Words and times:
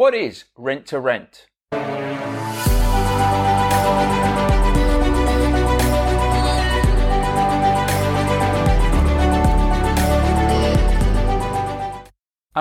What 0.00 0.14
is 0.14 0.44
rent 0.56 0.86
to 0.86 0.98
rent? 0.98 1.46
I'm 1.72 1.78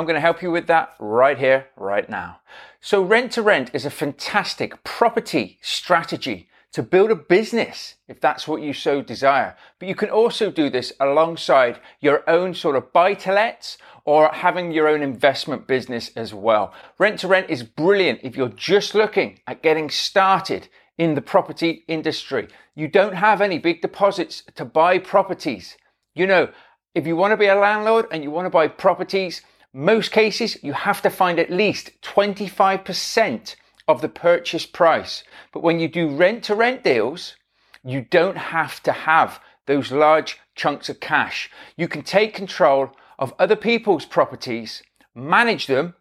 going 0.03 0.15
to 0.15 0.19
help 0.19 0.41
you 0.41 0.51
with 0.51 0.67
that 0.67 0.95
right 0.99 1.37
here, 1.37 1.67
right 1.77 2.09
now. 2.09 2.41
So 2.81 3.01
rent 3.01 3.31
to 3.31 3.41
rent 3.41 3.71
is 3.73 3.85
a 3.85 3.89
fantastic 3.89 4.83
property 4.83 5.59
strategy 5.61 6.49
to 6.73 6.83
build 6.83 7.11
a 7.11 7.15
business 7.15 7.95
if 8.07 8.21
that's 8.21 8.47
what 8.47 8.61
you 8.61 8.73
so 8.73 9.01
desire. 9.01 9.55
But 9.79 9.87
you 9.87 9.95
can 9.95 10.09
also 10.09 10.51
do 10.51 10.69
this 10.69 10.93
alongside 10.99 11.79
your 11.99 12.27
own 12.29 12.53
sort 12.53 12.75
of 12.75 12.93
buy 12.93 13.15
to 13.15 13.33
lets 13.33 13.77
or 14.05 14.29
having 14.33 14.71
your 14.71 14.87
own 14.87 15.01
investment 15.01 15.67
business 15.67 16.11
as 16.15 16.33
well. 16.33 16.73
Rent 16.97 17.19
to 17.19 17.27
rent 17.27 17.49
is 17.49 17.63
brilliant 17.63 18.19
if 18.23 18.35
you're 18.35 18.49
just 18.49 18.95
looking 18.95 19.39
at 19.47 19.63
getting 19.63 19.89
started 19.89 20.67
in 20.97 21.15
the 21.15 21.21
property 21.21 21.85
industry. 21.87 22.47
You 22.75 22.87
don't 22.87 23.13
have 23.15 23.41
any 23.41 23.57
big 23.57 23.81
deposits 23.81 24.43
to 24.55 24.65
buy 24.65 24.99
properties. 24.99 25.77
You 26.13 26.27
know, 26.27 26.49
if 26.93 27.07
you 27.07 27.15
want 27.15 27.31
to 27.31 27.37
be 27.37 27.47
a 27.47 27.55
landlord 27.55 28.05
and 28.11 28.23
you 28.23 28.31
want 28.31 28.45
to 28.45 28.49
buy 28.49 28.67
properties, 28.67 29.41
most 29.73 30.11
cases, 30.11 30.57
you 30.63 30.73
have 30.73 31.01
to 31.03 31.09
find 31.09 31.39
at 31.39 31.51
least 31.51 31.91
25% 32.01 33.55
of 33.89 34.01
the 34.01 34.07
purchase 34.07 34.67
price. 34.67 35.23
But 35.51 35.63
when 35.63 35.79
you 35.79 35.87
do 35.87 36.15
rent 36.15 36.43
to 36.43 36.53
rent 36.53 36.83
deals, 36.83 37.35
you 37.83 38.01
don't 38.01 38.37
have 38.37 38.83
to 38.83 38.91
have 38.91 39.41
those 39.65 39.91
large 39.91 40.37
chunks 40.55 40.89
of 40.89 40.99
cash. 40.99 41.49
You 41.75 41.87
can 41.87 42.03
take 42.03 42.35
control 42.35 42.91
of 43.17 43.33
other 43.39 43.55
people's 43.55 44.05
properties, 44.05 44.83
manage 45.15 45.65
them 45.65 45.95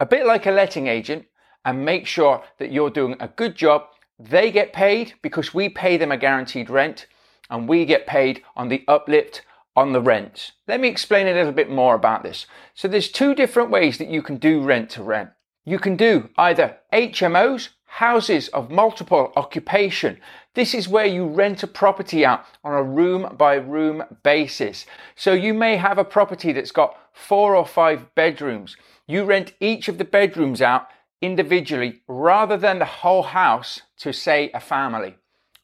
a 0.00 0.06
bit 0.06 0.24
like 0.24 0.46
a 0.46 0.50
letting 0.50 0.86
agent, 0.86 1.26
and 1.62 1.84
make 1.84 2.06
sure 2.06 2.42
that 2.58 2.72
you're 2.72 2.88
doing 2.88 3.16
a 3.20 3.28
good 3.28 3.54
job. 3.54 3.82
They 4.18 4.50
get 4.50 4.72
paid 4.72 5.14
because 5.20 5.52
we 5.52 5.68
pay 5.68 5.98
them 5.98 6.12
a 6.12 6.16
guaranteed 6.16 6.70
rent, 6.70 7.06
and 7.50 7.68
we 7.68 7.84
get 7.84 8.06
paid 8.06 8.42
on 8.56 8.68
the 8.70 8.82
uplift 8.88 9.42
on 9.76 9.92
the 9.92 10.00
rent. 10.00 10.52
Let 10.66 10.80
me 10.80 10.88
explain 10.88 11.26
a 11.26 11.34
little 11.34 11.52
bit 11.52 11.68
more 11.68 11.94
about 11.94 12.22
this. 12.22 12.46
So 12.74 12.88
there's 12.88 13.10
two 13.10 13.34
different 13.34 13.70
ways 13.70 13.98
that 13.98 14.08
you 14.08 14.22
can 14.22 14.38
do 14.38 14.62
rent 14.62 14.88
to 14.90 15.02
rent. 15.02 15.30
You 15.68 15.80
can 15.80 15.96
do 15.96 16.30
either 16.38 16.76
HMOs, 16.92 17.70
houses 17.86 18.46
of 18.48 18.70
multiple 18.70 19.32
occupation. 19.34 20.20
This 20.54 20.74
is 20.74 20.88
where 20.88 21.06
you 21.06 21.26
rent 21.26 21.64
a 21.64 21.66
property 21.66 22.24
out 22.24 22.44
on 22.62 22.72
a 22.72 22.82
room 22.84 23.34
by 23.36 23.54
room 23.54 24.04
basis. 24.22 24.86
So 25.16 25.32
you 25.32 25.52
may 25.52 25.76
have 25.76 25.98
a 25.98 26.04
property 26.04 26.52
that's 26.52 26.70
got 26.70 26.96
four 27.12 27.56
or 27.56 27.66
five 27.66 28.14
bedrooms. 28.14 28.76
You 29.08 29.24
rent 29.24 29.54
each 29.58 29.88
of 29.88 29.98
the 29.98 30.04
bedrooms 30.04 30.62
out 30.62 30.86
individually 31.20 32.02
rather 32.06 32.56
than 32.56 32.78
the 32.78 32.84
whole 32.84 33.24
house 33.24 33.82
to 33.98 34.12
say 34.12 34.52
a 34.54 34.60
family. 34.60 35.16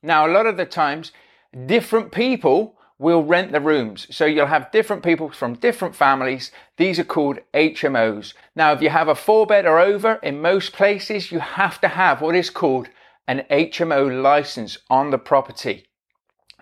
Now, 0.03 0.27
a 0.27 0.33
lot 0.33 0.47
of 0.47 0.57
the 0.57 0.67
times, 0.67 1.13
different 1.67 2.11
people 2.11 2.77
will 3.03 3.25
rent 3.25 3.51
the 3.51 3.61
rooms. 3.61 4.07
So 4.11 4.25
you'll 4.25 4.47
have 4.47 4.71
different 4.71 5.03
people 5.03 5.29
from 5.31 5.55
different 5.55 5.97
families. 5.97 6.53
These 6.77 7.01
are 7.01 7.05
called 7.05 7.41
HMOs. 7.53 8.33
Now, 8.55 8.73
if 8.73 8.81
you 8.81 8.91
have 8.91 9.09
a 9.09 9.17
four 9.17 9.45
bed 9.45 9.67
or 9.67 9.81
over, 9.81 10.15
in 10.23 10.41
most 10.41 10.73
places, 10.73 11.33
you 11.33 11.41
have 11.41 11.81
to 11.81 11.89
have 11.89 12.21
what 12.21 12.37
is 12.37 12.49
called 12.49 12.89
an 13.27 13.43
HMO 13.51 14.23
license 14.23 14.79
on 14.89 15.11
the 15.11 15.19
property. 15.19 15.85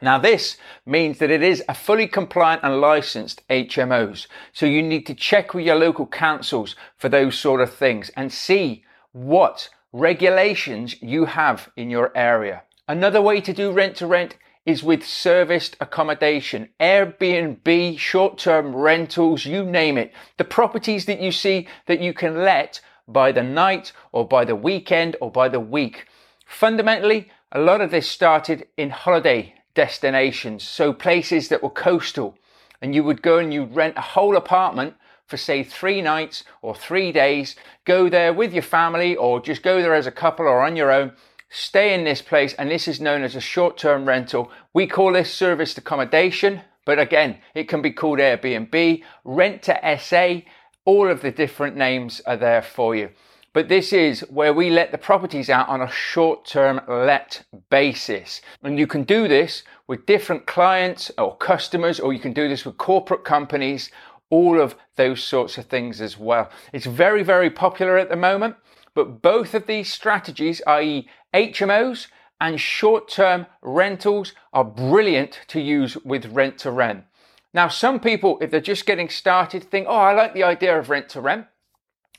Now, 0.00 0.18
this 0.18 0.56
means 0.86 1.18
that 1.18 1.30
it 1.30 1.42
is 1.42 1.62
a 1.68 1.74
fully 1.74 2.06
compliant 2.06 2.62
and 2.64 2.80
licensed 2.80 3.46
HMOs. 3.48 4.26
So 4.54 4.64
you 4.64 4.82
need 4.82 5.06
to 5.08 5.14
check 5.14 5.52
with 5.52 5.66
your 5.66 5.76
local 5.76 6.06
councils 6.06 6.74
for 6.96 7.10
those 7.10 7.38
sort 7.38 7.60
of 7.60 7.74
things 7.74 8.10
and 8.16 8.32
see 8.32 8.82
what 9.12 9.68
regulations 9.92 10.94
you 11.02 11.26
have 11.26 11.68
in 11.76 11.90
your 11.90 12.16
area. 12.16 12.62
Another 12.88 13.20
way 13.20 13.42
to 13.42 13.52
do 13.52 13.70
rent 13.70 13.96
to 13.96 14.06
rent 14.06 14.36
is 14.66 14.82
with 14.82 15.06
serviced 15.06 15.76
accommodation, 15.80 16.68
Airbnb, 16.78 17.98
short 17.98 18.38
term 18.38 18.74
rentals, 18.74 19.46
you 19.46 19.64
name 19.64 19.96
it. 19.96 20.12
The 20.36 20.44
properties 20.44 21.06
that 21.06 21.20
you 21.20 21.32
see 21.32 21.66
that 21.86 22.00
you 22.00 22.12
can 22.12 22.42
let 22.42 22.80
by 23.08 23.32
the 23.32 23.42
night 23.42 23.92
or 24.12 24.26
by 24.26 24.44
the 24.44 24.56
weekend 24.56 25.16
or 25.20 25.30
by 25.30 25.48
the 25.48 25.60
week. 25.60 26.06
Fundamentally, 26.46 27.30
a 27.52 27.60
lot 27.60 27.80
of 27.80 27.90
this 27.90 28.08
started 28.08 28.66
in 28.76 28.90
holiday 28.90 29.54
destinations, 29.74 30.62
so 30.62 30.92
places 30.92 31.48
that 31.48 31.62
were 31.62 31.70
coastal, 31.70 32.36
and 32.82 32.94
you 32.94 33.02
would 33.02 33.22
go 33.22 33.38
and 33.38 33.52
you'd 33.52 33.74
rent 33.74 33.96
a 33.96 34.02
whole 34.02 34.36
apartment 34.36 34.94
for 35.26 35.36
say 35.36 35.62
three 35.62 36.02
nights 36.02 36.42
or 36.60 36.74
three 36.74 37.12
days, 37.12 37.54
go 37.84 38.08
there 38.08 38.32
with 38.32 38.52
your 38.52 38.64
family 38.64 39.14
or 39.14 39.40
just 39.40 39.62
go 39.62 39.80
there 39.80 39.94
as 39.94 40.06
a 40.06 40.12
couple 40.12 40.44
or 40.44 40.60
on 40.62 40.74
your 40.74 40.90
own 40.90 41.12
stay 41.50 41.92
in 41.92 42.04
this 42.04 42.22
place, 42.22 42.54
and 42.54 42.70
this 42.70 42.88
is 42.88 43.00
known 43.00 43.22
as 43.22 43.36
a 43.36 43.40
short 43.40 43.76
term 43.76 44.06
rental. 44.06 44.50
We 44.72 44.86
call 44.86 45.12
this 45.12 45.32
serviced 45.32 45.76
accommodation, 45.76 46.62
but 46.86 46.98
again, 46.98 47.38
it 47.54 47.68
can 47.68 47.82
be 47.82 47.90
called 47.90 48.18
Airbnb, 48.18 49.02
rent 49.24 49.62
to 49.64 49.98
SA, 50.00 50.40
all 50.84 51.10
of 51.10 51.20
the 51.20 51.30
different 51.30 51.76
names 51.76 52.20
are 52.26 52.36
there 52.36 52.62
for 52.62 52.96
you. 52.96 53.10
But 53.52 53.68
this 53.68 53.92
is 53.92 54.20
where 54.30 54.54
we 54.54 54.70
let 54.70 54.92
the 54.92 54.98
properties 54.98 55.50
out 55.50 55.68
on 55.68 55.82
a 55.82 55.90
short 55.90 56.46
term 56.46 56.80
let 56.86 57.44
basis. 57.68 58.40
And 58.62 58.78
you 58.78 58.86
can 58.86 59.02
do 59.02 59.26
this 59.26 59.64
with 59.88 60.06
different 60.06 60.46
clients 60.46 61.10
or 61.18 61.36
customers, 61.36 61.98
or 61.98 62.12
you 62.12 62.20
can 62.20 62.32
do 62.32 62.48
this 62.48 62.64
with 62.64 62.78
corporate 62.78 63.24
companies, 63.24 63.90
all 64.30 64.60
of 64.60 64.76
those 64.94 65.22
sorts 65.24 65.58
of 65.58 65.66
things 65.66 66.00
as 66.00 66.16
well. 66.16 66.48
It's 66.72 66.86
very, 66.86 67.24
very 67.24 67.50
popular 67.50 67.98
at 67.98 68.08
the 68.08 68.16
moment. 68.16 68.54
But 68.94 69.22
both 69.22 69.54
of 69.54 69.66
these 69.66 69.92
strategies, 69.92 70.62
i.e., 70.66 71.08
HMOs 71.34 72.08
and 72.40 72.60
short 72.60 73.08
term 73.08 73.46
rentals, 73.62 74.32
are 74.52 74.64
brilliant 74.64 75.40
to 75.48 75.60
use 75.60 75.96
with 75.98 76.26
rent 76.26 76.58
to 76.58 76.70
rent. 76.70 77.04
Now, 77.52 77.68
some 77.68 78.00
people, 78.00 78.38
if 78.40 78.50
they're 78.50 78.60
just 78.60 78.86
getting 78.86 79.08
started, 79.08 79.64
think, 79.64 79.86
oh, 79.88 79.96
I 79.96 80.14
like 80.14 80.34
the 80.34 80.44
idea 80.44 80.78
of 80.78 80.88
rent 80.88 81.08
to 81.10 81.20
rent, 81.20 81.46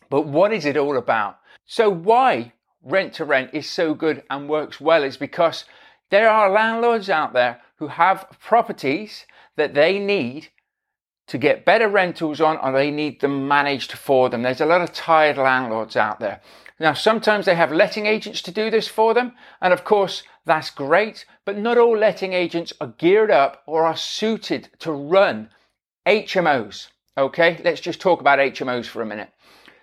but 0.10 0.28
what 0.28 0.52
is 0.52 0.66
it 0.66 0.78
all 0.78 0.98
about? 0.98 1.40
So, 1.66 1.90
why 1.90 2.54
rent 2.84 3.14
to 3.14 3.26
rent 3.26 3.52
is 3.54 3.70
so 3.70 3.94
good 3.94 4.24
and 4.30 4.50
works 4.50 4.82
well 4.82 5.04
is 5.04 5.18
because 5.18 5.66
there 6.10 6.30
are 6.30 6.50
landlords 6.50 7.10
out 7.10 7.34
there 7.34 7.62
who 7.78 7.88
have 7.88 8.28
properties 8.40 9.26
that 9.56 9.74
they 9.74 9.98
need 9.98 10.50
to 11.28 11.38
get 11.38 11.64
better 11.64 11.88
rentals 11.88 12.42
on 12.42 12.58
or 12.58 12.74
they 12.74 12.92
need 12.92 13.22
them 13.22 13.48
managed 13.48 13.94
for 13.94 14.30
them. 14.30 14.42
There's 14.42 14.60
a 14.60 14.66
lot 14.66 14.82
of 14.82 14.92
tired 14.92 15.38
landlords 15.38 15.96
out 15.96 16.20
there. 16.20 16.42
Now, 16.82 16.94
sometimes 16.94 17.46
they 17.46 17.54
have 17.54 17.72
letting 17.72 18.08
agents 18.08 18.42
to 18.42 18.52
do 18.52 18.72
this 18.72 18.88
for 18.88 19.14
them, 19.14 19.34
and 19.62 19.72
of 19.72 19.84
course, 19.84 20.24
that's 20.48 20.72
great, 20.72 21.26
but 21.46 21.56
not 21.56 21.78
all 21.78 21.96
letting 21.96 22.34
agents 22.34 22.74
are 22.82 22.96
geared 22.98 23.30
up 23.30 23.62
or 23.68 23.86
are 23.86 23.96
suited 23.96 24.70
to 24.80 24.92
run 24.92 25.52
HMOs. 26.08 26.88
Okay, 27.16 27.62
let's 27.64 27.82
just 27.82 28.02
talk 28.02 28.20
about 28.20 28.40
HMOs 28.40 28.88
for 28.88 29.04
a 29.04 29.06
minute. 29.06 29.30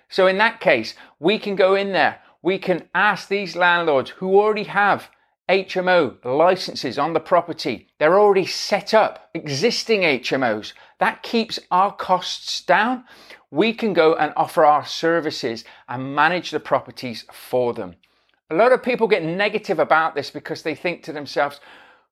So, 0.09 0.26
in 0.26 0.38
that 0.38 0.59
case, 0.59 0.94
we 1.20 1.38
can 1.38 1.54
go 1.54 1.76
in 1.76 1.92
there, 1.92 2.19
we 2.42 2.59
can 2.59 2.88
ask 2.92 3.28
these 3.28 3.54
landlords 3.54 4.10
who 4.10 4.36
already 4.36 4.65
have 4.65 5.09
HMO 5.48 6.16
licenses 6.25 6.98
on 6.98 7.12
the 7.12 7.20
property. 7.20 7.86
They're 8.00 8.19
already 8.19 8.44
set 8.44 8.92
up, 8.92 9.30
existing 9.34 10.00
HMOs. 10.00 10.72
That 10.98 11.22
keeps 11.22 11.60
our 11.70 11.94
costs 11.94 12.60
down. 12.60 13.04
We 13.50 13.72
can 13.72 13.92
go 13.92 14.14
and 14.14 14.32
offer 14.36 14.64
our 14.64 14.84
services 14.84 15.64
and 15.88 16.14
manage 16.14 16.50
the 16.50 16.60
properties 16.60 17.25
for 17.32 17.72
them. 17.72 17.97
A 18.50 18.54
lot 18.54 18.72
of 18.72 18.82
people 18.82 19.09
get 19.09 19.22
negative 19.22 19.78
about 19.78 20.14
this 20.14 20.31
because 20.31 20.62
they 20.62 20.75
think 20.75 21.03
to 21.04 21.12
themselves, 21.12 21.60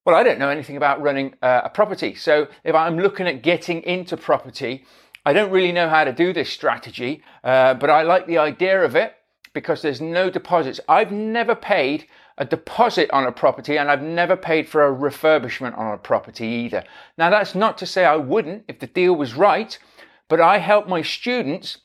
well, 0.05 0.15
I 0.15 0.23
don't 0.23 0.39
know 0.39 0.51
anything 0.51 0.77
about 0.77 1.03
running 1.03 1.35
uh, 1.43 1.63
a 1.65 1.71
property. 1.71 2.15
So 2.15 2.49
if 2.65 2.75
I'm 2.75 2.99
looking 2.99 3.27
at 3.27 3.43
getting 3.43 3.83
into 3.83 4.17
property, 4.17 4.85
I 5.27 5.33
don't 5.33 5.51
really 5.51 5.73
know 5.73 5.89
how 5.89 6.05
to 6.05 6.13
do 6.13 6.33
this 6.33 6.51
strategy, 6.51 7.23
uh, 7.43 7.75
but 7.75 7.91
I 7.91 8.03
like 8.03 8.27
the 8.27 8.39
idea 8.39 8.85
of 8.85 8.95
it 8.95 9.17
because 9.53 9.83
there's 9.83 10.01
no 10.01 10.31
deposits. 10.31 10.79
I've 10.89 11.11
never 11.11 11.55
paid 11.55 12.07
a 12.39 12.45
deposit 12.45 13.11
on 13.11 13.25
a 13.25 13.33
property 13.33 13.79
and 13.79 13.91
I've 13.91 14.03
never 14.03 14.37
paid 14.37 14.69
for 14.69 14.87
a 14.87 14.95
refurbishment 14.95 15.77
on 15.77 15.95
a 15.95 15.99
property 15.99 16.47
either. 16.47 16.85
Now, 17.17 17.31
that's 17.31 17.55
not 17.55 17.79
to 17.79 17.87
say 17.87 18.05
I 18.05 18.17
wouldn't 18.17 18.65
if 18.69 18.79
the 18.79 18.87
deal 18.87 19.15
was 19.15 19.35
right, 19.35 19.79
but 20.29 20.41
I 20.41 20.59
help 20.59 20.89
my 20.89 21.03
students 21.03 21.79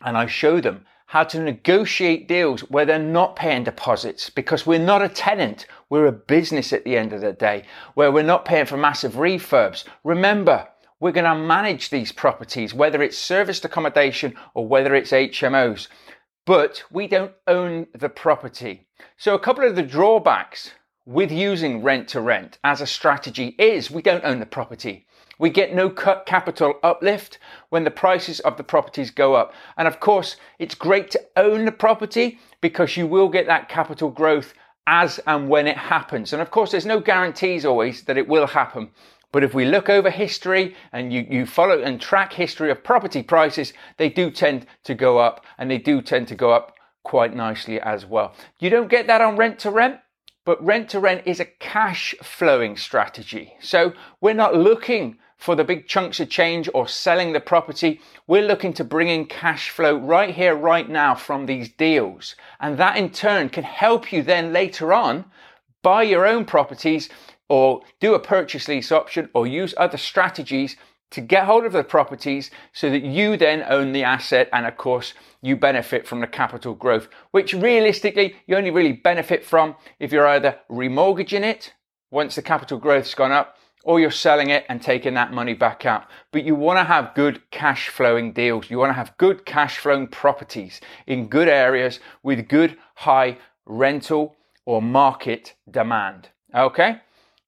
and 0.00 0.16
I 0.16 0.26
show 0.26 0.60
them 0.60 0.86
how 1.06 1.24
to 1.24 1.40
negotiate 1.40 2.26
deals 2.26 2.62
where 2.62 2.86
they're 2.86 2.98
not 2.98 3.36
paying 3.36 3.64
deposits 3.64 4.30
because 4.30 4.66
we're 4.66 4.78
not 4.78 5.02
a 5.02 5.08
tenant. 5.08 5.66
We're 5.90 6.06
a 6.06 6.12
business 6.12 6.72
at 6.72 6.84
the 6.84 6.96
end 6.96 7.12
of 7.12 7.20
the 7.20 7.32
day 7.32 7.64
where 7.94 8.10
we're 8.10 8.22
not 8.22 8.44
paying 8.44 8.66
for 8.66 8.76
massive 8.76 9.14
refurbs. 9.14 9.84
Remember, 10.04 10.68
we're 11.00 11.12
going 11.12 11.24
to 11.24 11.34
manage 11.34 11.90
these 11.90 12.12
properties, 12.12 12.72
whether 12.72 13.02
it's 13.02 13.18
serviced 13.18 13.64
accommodation 13.64 14.34
or 14.54 14.66
whether 14.66 14.94
it's 14.94 15.10
HMOs 15.10 15.88
but 16.44 16.82
we 16.90 17.06
don't 17.06 17.32
own 17.46 17.86
the 17.94 18.08
property. 18.08 18.86
So, 19.16 19.34
a 19.34 19.38
couple 19.38 19.64
of 19.64 19.76
the 19.76 19.82
drawbacks 19.82 20.72
with 21.04 21.30
using 21.30 21.82
rent 21.82 22.08
to 22.08 22.20
rent 22.20 22.58
as 22.64 22.80
a 22.80 22.86
strategy 22.86 23.54
is 23.58 23.90
we 23.90 24.02
don't 24.02 24.24
own 24.24 24.40
the 24.40 24.46
property. 24.46 25.06
We 25.38 25.50
get 25.50 25.74
no 25.74 25.90
capital 25.90 26.74
uplift 26.82 27.38
when 27.70 27.84
the 27.84 27.90
prices 27.90 28.40
of 28.40 28.56
the 28.56 28.64
properties 28.64 29.10
go 29.10 29.34
up. 29.34 29.54
And 29.76 29.88
of 29.88 30.00
course, 30.00 30.36
it's 30.58 30.74
great 30.74 31.10
to 31.12 31.24
own 31.36 31.64
the 31.64 31.72
property 31.72 32.38
because 32.60 32.96
you 32.96 33.06
will 33.06 33.28
get 33.28 33.46
that 33.46 33.68
capital 33.68 34.10
growth 34.10 34.54
as 34.86 35.18
and 35.26 35.48
when 35.48 35.66
it 35.66 35.76
happens. 35.76 36.32
And 36.32 36.42
of 36.42 36.50
course, 36.50 36.70
there's 36.70 36.86
no 36.86 37.00
guarantees 37.00 37.64
always 37.64 38.02
that 38.04 38.18
it 38.18 38.28
will 38.28 38.46
happen. 38.46 38.90
But 39.32 39.42
if 39.42 39.54
we 39.54 39.64
look 39.64 39.88
over 39.88 40.10
history 40.10 40.76
and 40.92 41.12
you, 41.12 41.26
you 41.28 41.46
follow 41.46 41.80
and 41.80 42.00
track 42.00 42.32
history 42.32 42.70
of 42.70 42.84
property 42.84 43.22
prices, 43.22 43.72
they 43.96 44.10
do 44.10 44.30
tend 44.30 44.66
to 44.84 44.94
go 44.94 45.18
up 45.18 45.44
and 45.56 45.70
they 45.70 45.78
do 45.78 46.02
tend 46.02 46.28
to 46.28 46.34
go 46.34 46.50
up 46.50 46.74
quite 47.02 47.34
nicely 47.34 47.80
as 47.80 48.04
well. 48.04 48.34
You 48.60 48.70
don't 48.70 48.90
get 48.90 49.06
that 49.06 49.22
on 49.22 49.36
rent 49.36 49.58
to 49.60 49.70
rent, 49.70 49.98
but 50.44 50.64
rent 50.64 50.90
to 50.90 51.00
rent 51.00 51.22
is 51.26 51.40
a 51.40 51.44
cash 51.44 52.14
flowing 52.22 52.76
strategy. 52.76 53.54
So 53.60 53.92
we're 54.20 54.34
not 54.34 54.54
looking 54.54 55.18
for 55.36 55.56
the 55.56 55.64
big 55.64 55.88
chunks 55.88 56.20
of 56.20 56.30
change 56.30 56.68
or 56.72 56.86
selling 56.86 57.32
the 57.32 57.40
property. 57.40 58.00
We're 58.26 58.46
looking 58.46 58.72
to 58.74 58.84
bring 58.84 59.08
in 59.08 59.26
cash 59.26 59.70
flow 59.70 59.96
right 59.96 60.32
here, 60.34 60.54
right 60.54 60.88
now 60.88 61.14
from 61.16 61.46
these 61.46 61.68
deals. 61.68 62.36
And 62.60 62.78
that 62.78 62.96
in 62.96 63.10
turn 63.10 63.48
can 63.48 63.64
help 63.64 64.12
you 64.12 64.22
then 64.22 64.52
later 64.52 64.92
on 64.92 65.24
buy 65.82 66.04
your 66.04 66.26
own 66.26 66.44
properties 66.44 67.08
or 67.48 67.82
do 68.00 68.14
a 68.14 68.20
purchase 68.20 68.68
lease 68.68 68.92
option 68.92 69.28
or 69.34 69.46
use 69.46 69.74
other 69.76 69.98
strategies 69.98 70.76
to 71.12 71.20
get 71.20 71.44
hold 71.44 71.64
of 71.64 71.72
the 71.72 71.84
properties 71.84 72.50
so 72.72 72.90
that 72.90 73.02
you 73.02 73.36
then 73.36 73.64
own 73.68 73.92
the 73.92 74.04
asset 74.04 74.48
and 74.52 74.66
of 74.66 74.76
course 74.76 75.14
you 75.40 75.56
benefit 75.56 76.06
from 76.06 76.20
the 76.20 76.26
capital 76.26 76.74
growth, 76.74 77.08
which 77.30 77.54
realistically 77.54 78.36
you 78.46 78.56
only 78.56 78.70
really 78.70 78.92
benefit 78.92 79.44
from 79.44 79.74
if 79.98 80.12
you're 80.12 80.26
either 80.26 80.58
remortgaging 80.70 81.42
it 81.42 81.74
once 82.10 82.34
the 82.34 82.42
capital 82.42 82.78
growth's 82.78 83.14
gone 83.14 83.32
up 83.32 83.56
or 83.84 83.98
you're 83.98 84.10
selling 84.10 84.50
it 84.50 84.64
and 84.68 84.80
taking 84.80 85.14
that 85.14 85.32
money 85.32 85.54
back 85.54 85.84
out. 85.84 86.06
But 86.30 86.44
you 86.44 86.54
want 86.54 86.78
to 86.78 86.84
have 86.84 87.14
good 87.14 87.50
cash 87.50 87.88
flowing 87.88 88.32
deals. 88.32 88.70
You 88.70 88.78
want 88.78 88.90
to 88.90 88.94
have 88.94 89.16
good 89.18 89.44
cash 89.44 89.78
flowing 89.78 90.06
properties 90.06 90.80
in 91.06 91.28
good 91.28 91.48
areas 91.48 92.00
with 92.22 92.48
good 92.48 92.76
high 92.94 93.38
rental 93.66 94.36
or 94.64 94.80
market 94.80 95.54
demand. 95.70 96.28
Okay? 96.54 97.00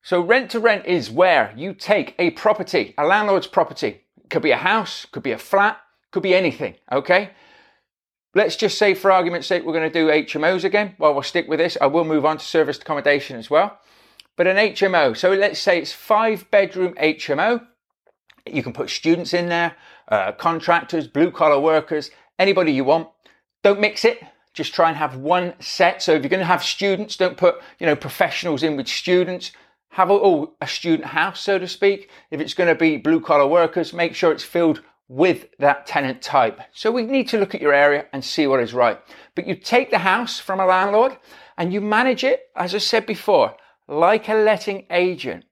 So 0.05 0.21
rent 0.21 0.51
to 0.51 0.61
rent 0.61 0.85
is 0.85 1.11
where 1.11 1.55
you 1.57 1.73
take 1.73 2.15
a 2.19 2.31
property, 2.33 2.93
a 2.99 3.07
landlord's 3.07 3.47
property. 3.47 4.03
It 4.23 4.29
could 4.29 4.43
be 4.43 4.51
a 4.51 4.59
house, 4.59 5.07
could 5.07 5.23
be 5.23 5.33
a 5.33 5.39
flat, 5.39 5.81
could 6.11 6.23
be 6.23 6.35
anything, 6.35 6.75
okay? 6.93 7.31
Let's 8.35 8.55
just 8.55 8.77
say 8.77 8.93
for 8.93 9.11
argument's 9.11 9.47
sake, 9.47 9.65
we're 9.65 9.73
going 9.73 9.91
to 9.91 9.99
do 9.99 10.09
HMOs 10.09 10.63
again. 10.63 10.95
Well, 10.99 11.15
we'll 11.15 11.23
stick 11.23 11.49
with 11.49 11.59
this. 11.59 11.79
I 11.81 11.87
will 11.87 12.05
move 12.05 12.27
on 12.27 12.37
to 12.37 12.45
serviced 12.45 12.83
accommodation 12.83 13.39
as 13.39 13.49
well. 13.49 13.79
But 14.37 14.47
an 14.47 14.59
HMO, 14.59 15.17
so 15.17 15.33
let's 15.33 15.59
say 15.59 15.79
it's 15.79 15.93
five 15.93 16.51
bedroom 16.51 16.93
HMO. 16.97 17.67
You 18.45 18.63
can 18.63 18.75
put 18.75 18.91
students 18.91 19.33
in 19.33 19.49
there, 19.49 19.75
uh, 20.09 20.33
contractors, 20.33 21.09
blue 21.09 21.31
collar 21.31 21.59
workers, 21.59 22.11
anybody 22.39 22.73
you 22.73 22.85
want. 22.85 23.09
Don't 23.63 23.81
mix 23.81 24.05
it. 24.05 24.19
Just 24.53 24.75
try 24.75 24.89
and 24.89 24.99
have 24.99 25.17
one 25.17 25.55
set. 25.61 26.03
So 26.03 26.13
if 26.13 26.23
you're 26.23 26.29
going 26.29 26.41
to 26.41 26.47
have 26.47 26.63
students, 26.63 27.17
don't 27.17 27.39
put, 27.39 27.63
you 27.79 27.87
know, 27.87 27.97
professionals 27.97 28.63
in 28.63 28.77
with 28.77 28.87
students 28.87 29.51
have 29.95 30.11
a, 30.11 30.13
oh, 30.13 30.55
a 30.61 30.67
student 30.67 31.07
house, 31.07 31.41
so 31.41 31.57
to 31.57 31.69
speak. 31.69 32.11
If 32.33 32.41
it's 32.41 32.55
going 32.55 32.67
to 32.67 32.75
be 32.75 32.97
blue 32.97 33.21
collar 33.21 33.47
workers, 33.47 33.93
make 33.93 34.17
sure 34.17 34.33
it's 34.33 34.43
filled 34.43 34.83
with 35.07 35.47
that 35.61 35.87
tenant 35.87 36.21
type. 36.21 36.61
So 36.73 36.91
we 36.91 37.05
need 37.05 37.29
to 37.29 37.39
look 37.39 37.55
at 37.55 37.61
your 37.61 37.73
area 37.73 38.07
and 38.13 38.25
see 38.25 38.49
what 38.49 38.59
is 38.59 38.75
right. 38.75 38.99
But 39.37 39.47
you 39.47 39.55
take 39.55 39.93
the 39.93 39.99
house 39.99 40.41
from 40.41 40.59
a 40.59 40.67
landlord 40.67 41.17
and 41.57 41.73
you 41.73 41.81
manage 41.81 42.25
it, 42.25 42.41
as 42.57 42.75
I 42.75 42.79
said 42.79 43.07
before, 43.07 43.55
like 43.87 44.29
a 44.29 44.35
letting 44.35 44.87
agent. 44.91 45.45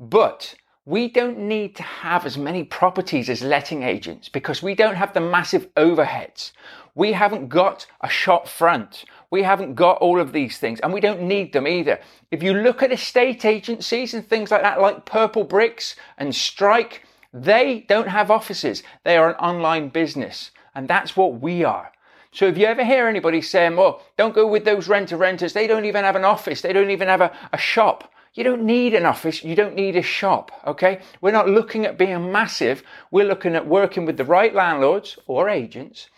But 0.00 0.56
we 0.84 1.08
don't 1.08 1.38
need 1.38 1.76
to 1.76 1.84
have 1.84 2.26
as 2.26 2.36
many 2.36 2.64
properties 2.64 3.30
as 3.30 3.42
letting 3.42 3.84
agents 3.84 4.28
because 4.28 4.60
we 4.60 4.74
don't 4.74 4.96
have 4.96 5.12
the 5.12 5.20
massive 5.20 5.72
overheads. 5.76 6.50
We 6.98 7.12
haven't 7.12 7.46
got 7.46 7.86
a 8.00 8.08
shop 8.08 8.48
front. 8.48 9.04
We 9.30 9.44
haven't 9.44 9.76
got 9.76 9.98
all 9.98 10.18
of 10.18 10.32
these 10.32 10.58
things 10.58 10.80
and 10.80 10.92
we 10.92 11.00
don't 11.00 11.22
need 11.22 11.52
them 11.52 11.68
either. 11.68 12.00
If 12.32 12.42
you 12.42 12.52
look 12.52 12.82
at 12.82 12.90
estate 12.90 13.44
agencies 13.44 14.14
and 14.14 14.26
things 14.26 14.50
like 14.50 14.62
that, 14.62 14.80
like 14.80 15.06
Purple 15.06 15.44
Bricks 15.44 15.94
and 16.16 16.34
Strike, 16.34 17.04
they 17.32 17.86
don't 17.88 18.08
have 18.08 18.32
offices. 18.32 18.82
They 19.04 19.16
are 19.16 19.30
an 19.30 19.36
online 19.36 19.90
business. 19.90 20.50
And 20.74 20.88
that's 20.88 21.16
what 21.16 21.40
we 21.40 21.62
are. 21.62 21.92
So 22.32 22.46
if 22.46 22.58
you 22.58 22.66
ever 22.66 22.84
hear 22.84 23.06
anybody 23.06 23.42
saying, 23.42 23.76
well, 23.76 24.02
don't 24.16 24.34
go 24.34 24.48
with 24.48 24.64
those 24.64 24.88
renter 24.88 25.16
renters, 25.16 25.52
they 25.52 25.68
don't 25.68 25.84
even 25.84 26.02
have 26.02 26.16
an 26.16 26.24
office, 26.24 26.62
they 26.62 26.72
don't 26.72 26.90
even 26.90 27.06
have 27.06 27.20
a, 27.20 27.32
a 27.52 27.58
shop. 27.58 28.12
You 28.34 28.42
don't 28.42 28.64
need 28.64 28.92
an 28.92 29.06
office, 29.06 29.44
you 29.44 29.54
don't 29.54 29.76
need 29.76 29.94
a 29.94 30.02
shop, 30.02 30.50
okay? 30.66 31.00
We're 31.20 31.30
not 31.30 31.48
looking 31.48 31.86
at 31.86 31.96
being 31.96 32.32
massive, 32.32 32.82
we're 33.12 33.28
looking 33.28 33.54
at 33.54 33.68
working 33.68 34.04
with 34.04 34.16
the 34.16 34.24
right 34.24 34.52
landlords 34.52 35.16
or 35.28 35.48
agents 35.48 36.08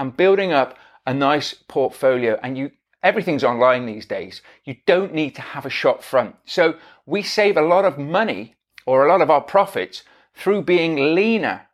and 0.00 0.16
building 0.16 0.50
up 0.50 0.78
a 1.06 1.12
nice 1.12 1.52
portfolio. 1.68 2.40
And 2.42 2.56
you, 2.56 2.70
everything's 3.02 3.44
online 3.44 3.84
these 3.84 4.06
days. 4.06 4.40
You 4.64 4.76
don't 4.86 5.12
need 5.12 5.34
to 5.34 5.42
have 5.42 5.66
a 5.66 5.70
shop 5.70 6.02
front. 6.02 6.34
So 6.46 6.74
we 7.04 7.22
save 7.22 7.58
a 7.58 7.62
lot 7.62 7.84
of 7.84 7.98
money 7.98 8.56
or 8.86 9.04
a 9.04 9.08
lot 9.08 9.20
of 9.20 9.30
our 9.30 9.42
profits 9.42 10.02
through 10.34 10.62
being 10.62 11.14
leaner 11.14 11.68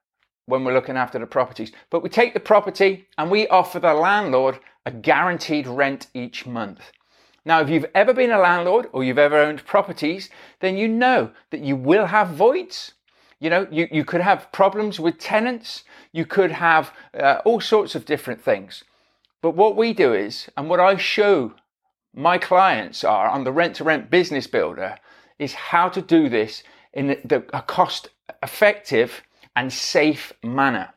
when 0.46 0.64
we're 0.64 0.74
looking 0.74 0.96
after 0.96 1.20
the 1.20 1.26
properties. 1.26 1.70
But 1.88 2.02
we 2.02 2.08
take 2.08 2.34
the 2.34 2.40
property 2.40 3.06
and 3.16 3.30
we 3.30 3.46
offer 3.46 3.78
the 3.78 3.94
landlord 3.94 4.58
a 4.84 4.90
guaranteed 4.90 5.68
rent 5.68 6.08
each 6.12 6.46
month. 6.46 6.90
Now, 7.44 7.60
if 7.60 7.70
you've 7.70 7.90
ever 7.94 8.12
been 8.12 8.32
a 8.32 8.40
landlord 8.40 8.88
or 8.92 9.04
you've 9.04 9.18
ever 9.18 9.38
owned 9.38 9.64
properties, 9.64 10.30
then 10.58 10.76
you 10.76 10.88
know 10.88 11.30
that 11.50 11.60
you 11.60 11.76
will 11.76 12.06
have 12.06 12.30
voids. 12.30 12.94
You 13.38 13.50
know, 13.50 13.66
you, 13.70 13.88
you 13.90 14.04
could 14.04 14.22
have 14.22 14.50
problems 14.52 14.98
with 14.98 15.18
tenants. 15.18 15.84
You 16.12 16.24
could 16.24 16.52
have 16.52 16.92
uh, 17.18 17.40
all 17.44 17.60
sorts 17.60 17.94
of 17.94 18.06
different 18.06 18.40
things. 18.40 18.84
But 19.42 19.54
what 19.54 19.76
we 19.76 19.92
do 19.92 20.14
is, 20.14 20.48
and 20.56 20.68
what 20.68 20.80
I 20.80 20.96
show 20.96 21.52
my 22.14 22.38
clients 22.38 23.04
are 23.04 23.28
on 23.28 23.44
the 23.44 23.52
rent 23.52 23.76
to 23.76 23.84
rent 23.84 24.10
business 24.10 24.46
builder 24.46 24.96
is 25.38 25.52
how 25.52 25.88
to 25.90 26.00
do 26.00 26.28
this 26.30 26.62
in 26.94 27.08
the, 27.24 27.44
a 27.52 27.60
cost 27.60 28.08
effective 28.42 29.22
and 29.54 29.70
safe 29.72 30.32
manner. 30.42 30.94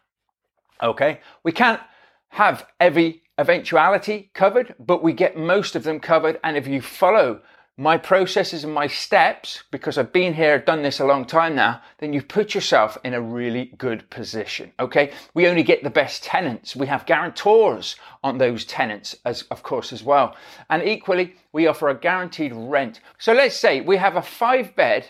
Okay. 0.82 1.20
We 1.44 1.52
can't 1.52 1.82
have 2.30 2.66
every 2.80 3.24
eventuality 3.38 4.32
covered, 4.34 4.76
but 4.80 5.04
we 5.04 5.14
get 5.14 5.38
most 5.38 5.76
of 5.76 5.84
them 5.84 6.00
covered. 6.00 6.40
And 6.44 6.56
if 6.56 6.68
you 6.68 6.82
follow 6.82 7.42
my 7.80 7.98
processes 7.98 8.66
and 8.66 8.74
my 8.74 8.88
steps, 8.88 9.64
because 9.72 9.98
I've 9.98 10.12
been 10.12 10.34
here, 10.34 10.60
done 10.60 10.82
this 10.82 11.00
a 11.00 11.06
long 11.06 11.24
time 11.24 11.56
now, 11.56 11.82
then 12.00 12.12
you 12.12 12.22
put 12.22 12.54
yourself 12.54 12.98
in 13.06 13.14
a 13.14 13.22
really 13.22 13.72
good 13.78 14.10
position. 14.10 14.74
Okay. 14.82 15.14
We 15.34 15.48
only 15.48 15.64
get 15.64 15.82
the 15.82 15.90
best 15.90 16.22
tenants. 16.22 16.76
We 16.76 16.88
have 16.88 17.06
guarantors 17.06 17.96
on 18.22 18.38
those 18.38 18.66
tenants 18.66 19.16
as, 19.24 19.44
of 19.44 19.64
course, 19.64 19.94
as 19.94 20.04
well. 20.04 20.36
And 20.70 20.84
equally, 20.84 21.36
we 21.54 21.68
offer 21.68 21.88
a 21.88 21.98
guaranteed 21.98 22.52
rent. 22.54 23.00
So 23.18 23.32
let's 23.32 23.56
say 23.56 23.80
we 23.80 23.96
have 23.96 24.18
a 24.18 24.22
five 24.22 24.76
bed 24.76 25.10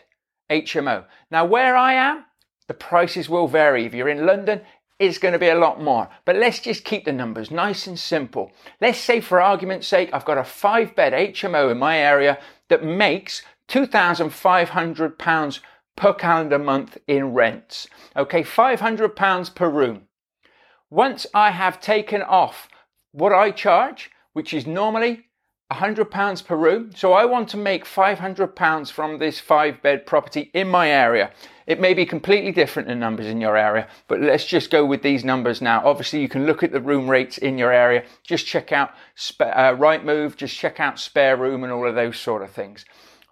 HMO. 0.51 1.05
Now, 1.31 1.45
where 1.45 1.75
I 1.75 1.93
am, 1.93 2.25
the 2.67 2.75
prices 2.75 3.27
will 3.27 3.47
vary. 3.47 3.85
If 3.85 3.95
you're 3.95 4.09
in 4.09 4.27
London, 4.27 4.61
it's 4.99 5.17
going 5.17 5.31
to 5.31 5.39
be 5.39 5.49
a 5.49 5.57
lot 5.57 5.81
more. 5.81 6.07
But 6.25 6.35
let's 6.35 6.59
just 6.59 6.83
keep 6.83 7.05
the 7.05 7.13
numbers 7.13 7.49
nice 7.49 7.87
and 7.87 7.97
simple. 7.97 8.51
Let's 8.79 8.99
say, 8.99 9.21
for 9.21 9.41
argument's 9.41 9.87
sake, 9.87 10.09
I've 10.13 10.25
got 10.25 10.37
a 10.37 10.43
five 10.43 10.95
bed 10.95 11.13
HMO 11.13 11.71
in 11.71 11.79
my 11.79 11.97
area 11.97 12.37
that 12.69 12.83
makes 12.83 13.41
£2,500 13.67 15.59
per 15.95 16.13
calendar 16.13 16.59
month 16.59 16.97
in 17.07 17.33
rents. 17.33 17.87
Okay, 18.15 18.43
£500 18.43 19.55
per 19.55 19.69
room. 19.69 20.03
Once 20.89 21.27
I 21.33 21.51
have 21.51 21.79
taken 21.79 22.21
off 22.21 22.67
what 23.11 23.33
I 23.33 23.51
charge, 23.51 24.09
which 24.33 24.53
is 24.53 24.65
normally 24.65 25.25
£100 25.71 26.45
per 26.45 26.55
room. 26.55 26.91
So 26.95 27.13
I 27.13 27.25
want 27.25 27.49
to 27.49 27.57
make 27.57 27.85
£500 27.85 28.91
from 28.91 29.19
this 29.19 29.39
five 29.39 29.81
bed 29.81 30.05
property 30.05 30.49
in 30.53 30.67
my 30.67 30.89
area. 30.89 31.31
It 31.69 31.79
may 31.79 31.93
be 31.93 32.03
completely 32.03 32.51
different 32.51 32.89
in 32.89 32.99
numbers 32.99 33.27
in 33.27 33.39
your 33.39 33.55
area, 33.55 33.87
but 34.07 34.19
let's 34.19 34.43
just 34.43 34.71
go 34.71 34.83
with 34.83 35.03
these 35.03 35.23
numbers 35.23 35.61
now. 35.61 35.85
Obviously, 35.85 36.19
you 36.19 36.27
can 36.27 36.47
look 36.47 36.63
at 36.63 36.71
the 36.71 36.81
room 36.81 37.07
rates 37.07 37.37
in 37.37 37.59
your 37.59 37.71
area. 37.71 38.05
Just 38.23 38.47
check 38.47 38.71
out 38.71 38.89
uh, 39.39 39.75
Rightmove, 39.75 40.35
just 40.35 40.57
check 40.57 40.79
out 40.79 40.99
spare 40.99 41.37
room 41.37 41.63
and 41.63 41.71
all 41.71 41.87
of 41.87 41.93
those 41.93 42.17
sort 42.17 42.41
of 42.41 42.49
things. 42.49 42.85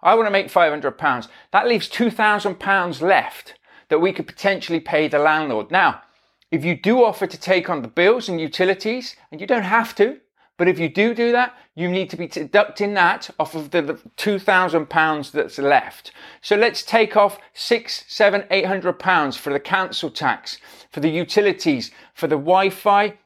I 0.04 0.14
want 0.14 0.28
to 0.28 0.30
make 0.30 0.46
£500. 0.46 1.28
That 1.50 1.66
leaves 1.66 1.88
£2,000 1.88 3.00
left 3.02 3.54
that 3.88 3.98
we 3.98 4.12
could 4.12 4.28
potentially 4.28 4.78
pay 4.78 5.08
the 5.08 5.18
landlord. 5.18 5.72
Now, 5.72 6.02
if 6.52 6.64
you 6.64 6.80
do 6.80 7.02
offer 7.02 7.26
to 7.26 7.40
take 7.40 7.68
on 7.68 7.82
the 7.82 7.88
bills 7.88 8.28
and 8.28 8.40
utilities, 8.40 9.16
and 9.32 9.40
you 9.40 9.48
don't 9.48 9.64
have 9.64 9.96
to, 9.96 10.20
but 10.58 10.68
if 10.68 10.78
you 10.78 10.90
do 10.90 11.14
do 11.14 11.32
that, 11.32 11.56
you 11.74 11.88
need 11.88 12.10
to 12.10 12.16
be 12.16 12.26
deducting 12.26 12.92
that 12.94 13.30
off 13.38 13.54
of 13.54 13.70
the 13.70 13.98
£2,000 14.16 15.30
that's 15.30 15.58
left. 15.58 16.10
So 16.42 16.56
let's 16.56 16.82
take 16.82 17.16
off 17.16 17.38
six, 17.54 18.04
seven, 18.08 18.44
eight 18.50 18.66
hundred 18.66 18.98
pounds 18.98 19.36
for 19.36 19.52
the 19.52 19.60
council 19.60 20.10
tax, 20.10 20.58
for 20.90 20.98
the 20.98 21.08
utilities, 21.08 21.92
for 22.12 22.26
the 22.26 22.36
Wi-Fi, 22.36 23.16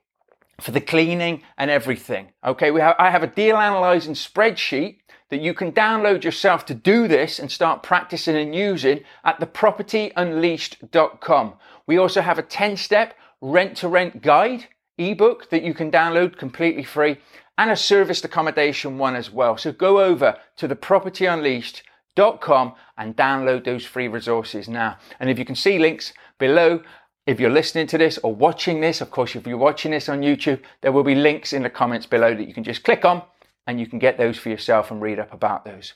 for 0.61 0.73
the 0.73 0.81
cleaning 0.81 1.43
and 1.57 1.71
everything. 1.71 2.29
Okay, 2.45 2.71
we 2.71 2.83
have, 2.83 2.97
I 2.99 3.11
have 3.11 3.23
a 3.23 3.27
deal 3.27 3.57
analyzing 3.57 4.12
spreadsheet 4.12 4.99
that 5.31 5.41
you 5.41 5.55
can 5.55 5.73
download 5.73 6.25
yourself 6.25 6.67
to 6.67 6.75
do 6.75 7.09
this 7.09 7.39
and 7.39 7.51
start 7.51 7.83
practicing 7.83 8.37
and 8.37 8.55
using 8.55 9.01
at 9.25 9.41
thepropertyunleashed.com. 9.41 11.55
We 11.87 11.97
also 11.97 12.21
have 12.21 12.39
a 12.39 12.43
10 12.43 12.77
step 12.77 13.15
rent 13.41 13.79
to 13.79 13.89
rent 13.89 14.21
guide 14.21 14.67
ebook 14.99 15.51
that 15.51 15.63
you 15.63 15.75
can 15.75 15.91
download 15.91 16.37
completely 16.37 16.85
free 16.85 17.19
and 17.59 17.71
a 17.71 17.77
serviced 17.77 18.25
accommodation 18.25 18.99
one 18.99 19.15
as 19.15 19.31
well. 19.31 19.57
So 19.57 19.73
go 19.73 20.01
over 20.01 20.37
to 20.57 20.69
thepropertyunleashed.com 20.69 22.75
and 22.99 23.17
download 23.17 23.65
those 23.65 23.85
free 23.85 24.09
resources 24.09 24.69
now. 24.69 24.99
And 25.21 25.31
if 25.31 25.39
you 25.39 25.45
can 25.45 25.55
see 25.55 25.79
links 25.79 26.13
below, 26.39 26.83
if 27.27 27.39
you're 27.39 27.51
listening 27.51 27.87
to 27.89 27.99
this 27.99 28.19
or 28.19 28.35
watching 28.35 28.81
this, 28.81 29.01
of 29.01 29.11
course, 29.11 29.37
if 29.37 29.47
you're 29.47 29.57
watching 29.57 29.93
this 29.93 30.09
on 30.09 30.23
YouTube, 30.23 30.61
there 30.81 30.93
will 30.93 31.05
be 31.05 31.15
links 31.15 31.53
in 31.53 31.63
the 31.63 31.71
comments 31.71 32.07
below 32.07 32.35
that 32.35 32.49
you 32.49 32.55
can 32.55 32.65
just 32.65 32.83
click 32.83 33.05
on 33.05 33.23
and 33.67 33.79
you 33.79 33.87
can 33.87 33.99
get 33.99 34.19
those 34.19 34.39
for 34.39 34.49
yourself 34.49 34.91
and 34.91 35.01
read 35.01 35.21
up 35.21 35.33
about 35.33 35.65
those. 35.65 35.95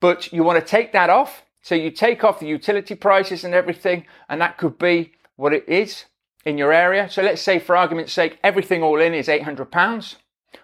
But 0.00 0.32
you 0.32 0.44
want 0.44 0.58
to 0.58 0.66
take 0.66 0.92
that 0.92 1.10
off. 1.10 1.42
So 1.62 1.74
you 1.74 1.90
take 1.90 2.22
off 2.22 2.40
the 2.40 2.46
utility 2.46 2.94
prices 2.94 3.44
and 3.44 3.52
everything, 3.52 4.06
and 4.28 4.40
that 4.40 4.56
could 4.56 4.78
be 4.78 5.12
what 5.34 5.52
it 5.52 5.68
is 5.68 6.04
in 6.46 6.56
your 6.56 6.72
area. 6.72 7.10
So 7.10 7.22
let's 7.22 7.42
say, 7.42 7.58
for 7.58 7.76
argument's 7.76 8.14
sake, 8.14 8.38
everything 8.42 8.82
all 8.82 9.00
in 9.00 9.12
is 9.12 9.28
£800. 9.28 10.14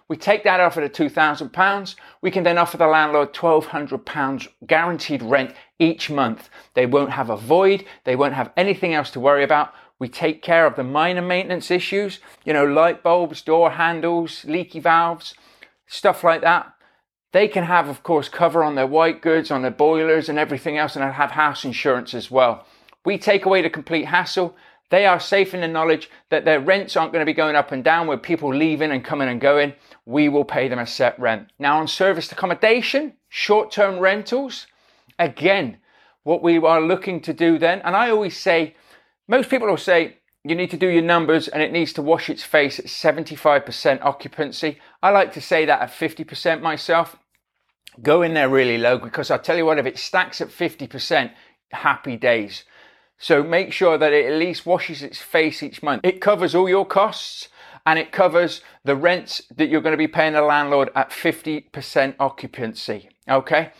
We 0.07 0.17
take 0.17 0.43
that 0.43 0.59
off 0.59 0.77
at 0.77 0.83
a 0.83 0.89
£2,000. 0.89 1.95
We 2.21 2.31
can 2.31 2.43
then 2.43 2.57
offer 2.57 2.77
the 2.77 2.87
landlord 2.87 3.33
£1,200 3.33 4.47
guaranteed 4.65 5.21
rent 5.21 5.53
each 5.77 6.09
month. 6.09 6.49
They 6.73 6.87
won't 6.87 7.11
have 7.11 7.29
a 7.29 7.37
void. 7.37 7.85
They 8.03 8.15
won't 8.15 8.33
have 8.33 8.51
anything 8.57 8.95
else 8.95 9.11
to 9.11 9.19
worry 9.19 9.43
about. 9.43 9.73
We 9.99 10.09
take 10.09 10.41
care 10.41 10.65
of 10.65 10.75
the 10.75 10.83
minor 10.83 11.21
maintenance 11.21 11.69
issues, 11.69 12.19
you 12.43 12.53
know, 12.53 12.65
light 12.65 13.03
bulbs, 13.03 13.41
door 13.43 13.71
handles, 13.71 14.43
leaky 14.45 14.79
valves 14.79 15.35
stuff 15.93 16.23
like 16.23 16.41
that. 16.41 16.73
They 17.31 17.47
can 17.47 17.63
have, 17.63 17.87
of 17.87 18.03
course, 18.03 18.29
cover 18.29 18.63
on 18.63 18.75
their 18.75 18.87
white 18.87 19.21
goods, 19.21 19.51
on 19.51 19.61
their 19.61 19.71
boilers 19.71 20.29
and 20.29 20.37
everything 20.37 20.77
else, 20.77 20.95
and 20.95 21.03
have 21.03 21.31
house 21.31 21.65
insurance 21.65 22.13
as 22.13 22.29
well. 22.29 22.65
We 23.05 23.17
take 23.17 23.45
away 23.45 23.61
the 23.61 23.69
complete 23.69 24.05
hassle. 24.05 24.55
They 24.93 25.07
are 25.07 25.19
safe 25.19 25.55
in 25.55 25.61
the 25.61 25.67
knowledge 25.67 26.07
that 26.29 26.45
their 26.45 26.59
rents 26.59 26.95
aren't 26.95 27.13
going 27.13 27.25
to 27.25 27.25
be 27.25 27.33
going 27.33 27.55
up 27.55 27.71
and 27.71 27.83
down 27.83 28.05
with 28.05 28.21
people 28.21 28.53
leaving 28.53 28.91
and 28.91 29.03
coming 29.03 29.27
and 29.27 29.41
going. 29.41 29.73
We 30.05 30.29
will 30.29 30.45
pay 30.45 30.67
them 30.67 30.77
a 30.77 30.85
set 30.85 31.19
rent. 31.19 31.49
Now, 31.57 31.79
on 31.79 31.87
serviced 31.87 32.31
accommodation, 32.31 33.13
short 33.27 33.71
term 33.71 33.97
rentals, 33.97 34.67
again, 35.17 35.79
what 36.21 36.43
we 36.43 36.59
are 36.59 36.79
looking 36.79 37.21
to 37.21 37.33
do 37.33 37.57
then, 37.57 37.81
and 37.81 37.95
I 37.95 38.11
always 38.11 38.37
say, 38.37 38.75
most 39.27 39.49
people 39.49 39.67
will 39.67 39.77
say, 39.77 40.17
you 40.43 40.53
need 40.53 40.69
to 40.69 40.77
do 40.77 40.89
your 40.89 41.01
numbers 41.01 41.47
and 41.47 41.63
it 41.63 41.71
needs 41.71 41.93
to 41.93 42.03
wash 42.03 42.29
its 42.29 42.43
face 42.43 42.77
at 42.77 42.85
75% 42.85 44.05
occupancy. 44.05 44.77
I 45.01 45.09
like 45.09 45.33
to 45.33 45.41
say 45.41 45.65
that 45.65 45.81
at 45.81 45.89
50% 45.89 46.61
myself. 46.61 47.17
Go 48.03 48.21
in 48.21 48.35
there 48.35 48.47
really 48.47 48.77
low 48.77 48.99
because 48.99 49.31
I'll 49.31 49.39
tell 49.39 49.57
you 49.57 49.65
what, 49.65 49.79
if 49.79 49.87
it 49.87 49.97
stacks 49.97 50.39
at 50.39 50.49
50%, 50.49 51.31
happy 51.71 52.15
days. 52.15 52.63
So 53.17 53.43
make 53.43 53.71
sure 53.71 53.97
that 53.97 54.13
it 54.13 54.25
at 54.25 54.39
least 54.39 54.65
washes 54.65 55.01
its 55.01 55.19
face 55.19 55.63
each 55.63 55.81
month. 55.81 56.01
It 56.03 56.19
covers 56.21 56.53
all 56.53 56.67
your 56.67 56.85
costs 56.85 57.49
and 57.85 57.99
it 57.99 58.11
covers 58.11 58.61
the 58.83 58.95
rents 58.95 59.41
that 59.55 59.69
you're 59.69 59.81
going 59.81 59.93
to 59.93 59.97
be 59.97 60.07
paying 60.07 60.33
the 60.33 60.41
landlord 60.41 60.89
at 60.95 61.09
50% 61.09 62.15
occupancy. 62.19 63.09
Okay. 63.29 63.71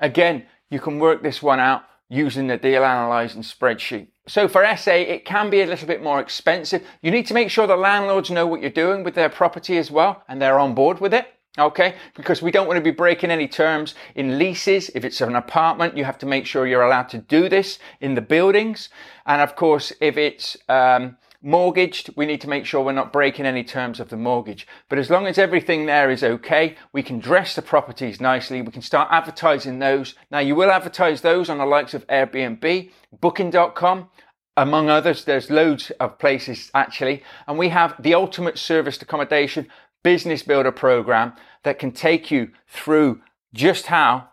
Again, 0.00 0.46
you 0.70 0.80
can 0.80 0.98
work 0.98 1.22
this 1.22 1.42
one 1.42 1.60
out 1.60 1.82
using 2.08 2.46
the 2.46 2.56
deal 2.56 2.84
analyzing 2.84 3.42
spreadsheet. 3.42 4.08
So 4.28 4.48
for 4.48 4.64
SA, 4.76 4.92
it 4.92 5.24
can 5.24 5.50
be 5.50 5.60
a 5.60 5.66
little 5.66 5.86
bit 5.86 6.02
more 6.02 6.20
expensive. 6.20 6.84
You 7.00 7.10
need 7.10 7.26
to 7.26 7.34
make 7.34 7.50
sure 7.50 7.66
the 7.66 7.76
landlords 7.76 8.30
know 8.30 8.46
what 8.46 8.60
you're 8.60 8.70
doing 8.70 9.04
with 9.04 9.14
their 9.14 9.28
property 9.28 9.78
as 9.78 9.90
well 9.90 10.22
and 10.28 10.40
they're 10.40 10.58
on 10.58 10.74
board 10.74 11.00
with 11.00 11.14
it. 11.14 11.26
Okay, 11.58 11.94
because 12.14 12.42
we 12.42 12.50
don't 12.50 12.66
want 12.66 12.76
to 12.76 12.82
be 12.82 12.90
breaking 12.90 13.30
any 13.30 13.48
terms 13.48 13.94
in 14.14 14.38
leases. 14.38 14.90
If 14.94 15.04
it's 15.04 15.22
an 15.22 15.36
apartment, 15.36 15.96
you 15.96 16.04
have 16.04 16.18
to 16.18 16.26
make 16.26 16.44
sure 16.44 16.66
you're 16.66 16.82
allowed 16.82 17.08
to 17.10 17.18
do 17.18 17.48
this 17.48 17.78
in 18.00 18.14
the 18.14 18.20
buildings. 18.20 18.90
And 19.24 19.40
of 19.40 19.56
course, 19.56 19.90
if 20.00 20.18
it's 20.18 20.58
um, 20.68 21.16
mortgaged, 21.40 22.10
we 22.14 22.26
need 22.26 22.42
to 22.42 22.48
make 22.48 22.66
sure 22.66 22.84
we're 22.84 22.92
not 22.92 23.12
breaking 23.12 23.46
any 23.46 23.64
terms 23.64 24.00
of 24.00 24.10
the 24.10 24.16
mortgage. 24.16 24.66
But 24.90 24.98
as 24.98 25.08
long 25.08 25.26
as 25.26 25.38
everything 25.38 25.86
there 25.86 26.10
is 26.10 26.22
okay, 26.22 26.76
we 26.92 27.02
can 27.02 27.20
dress 27.20 27.54
the 27.54 27.62
properties 27.62 28.20
nicely. 28.20 28.60
We 28.60 28.72
can 28.72 28.82
start 28.82 29.08
advertising 29.10 29.78
those. 29.78 30.14
Now 30.30 30.40
you 30.40 30.54
will 30.54 30.70
advertise 30.70 31.22
those 31.22 31.48
on 31.48 31.58
the 31.58 31.64
likes 31.64 31.94
of 31.94 32.06
Airbnb, 32.08 32.90
booking.com, 33.20 34.08
among 34.56 34.88
others. 34.88 35.24
There's 35.24 35.50
loads 35.50 35.90
of 36.00 36.18
places 36.18 36.70
actually. 36.74 37.22
And 37.46 37.58
we 37.58 37.68
have 37.68 37.94
the 37.98 38.14
ultimate 38.14 38.58
serviced 38.58 39.02
accommodation 39.02 39.68
business 40.06 40.44
builder 40.44 40.70
program 40.70 41.32
that 41.64 41.80
can 41.80 41.90
take 41.90 42.30
you 42.30 42.48
through 42.68 43.20
just 43.52 43.86
how 43.86 44.28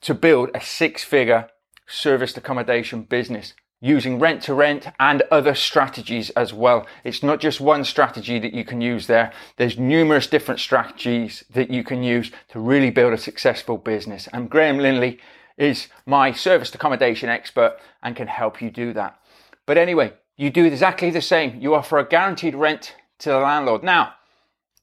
to 0.00 0.14
build 0.14 0.48
a 0.54 0.60
six 0.62 1.04
figure 1.04 1.46
serviced 1.86 2.38
accommodation 2.38 3.02
business 3.02 3.52
using 3.78 4.18
rent 4.18 4.42
to 4.42 4.54
rent 4.54 4.86
and 4.98 5.22
other 5.30 5.54
strategies 5.54 6.30
as 6.30 6.54
well. 6.54 6.86
It's 7.04 7.22
not 7.22 7.40
just 7.40 7.60
one 7.60 7.84
strategy 7.84 8.38
that 8.38 8.54
you 8.54 8.64
can 8.64 8.80
use 8.80 9.06
there. 9.06 9.30
There's 9.58 9.78
numerous 9.78 10.26
different 10.26 10.60
strategies 10.60 11.44
that 11.52 11.70
you 11.70 11.84
can 11.84 12.02
use 12.02 12.30
to 12.48 12.58
really 12.58 12.88
build 12.88 13.12
a 13.12 13.18
successful 13.18 13.76
business. 13.76 14.30
And 14.32 14.48
Graham 14.48 14.78
Lindley 14.78 15.18
is 15.58 15.88
my 16.06 16.32
serviced 16.32 16.74
accommodation 16.74 17.28
expert 17.28 17.76
and 18.02 18.16
can 18.16 18.28
help 18.28 18.62
you 18.62 18.70
do 18.70 18.94
that. 18.94 19.20
But 19.66 19.76
anyway, 19.76 20.14
you 20.38 20.48
do 20.48 20.64
exactly 20.64 21.10
the 21.10 21.20
same. 21.20 21.60
You 21.60 21.74
offer 21.74 21.98
a 21.98 22.08
guaranteed 22.08 22.54
rent 22.54 22.94
to 23.18 23.28
the 23.28 23.40
landlord. 23.40 23.82
Now, 23.82 24.14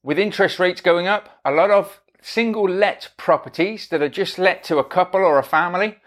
with 0.05 0.19
interest 0.19 0.59
rates 0.59 0.81
going 0.81 1.07
up, 1.07 1.39
a 1.43 1.51
lot 1.51 1.71
of 1.71 1.99
single 2.21 2.69
let 2.69 3.11
properties 3.17 3.87
that 3.87 4.03
are 4.03 4.09
just 4.09 4.37
let 4.37 4.63
to 4.63 4.77
a 4.77 4.83
couple 4.83 5.19
or 5.19 5.39
a 5.39 5.43
family 5.43 5.97